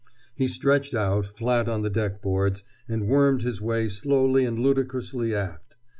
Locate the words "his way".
3.43-3.87